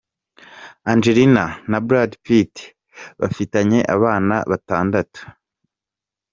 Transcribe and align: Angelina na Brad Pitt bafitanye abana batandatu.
Angelina 0.91 1.45
na 1.71 1.79
Brad 1.87 2.11
Pitt 2.25 2.53
bafitanye 3.19 3.79
abana 3.95 4.35
batandatu. 4.49 5.21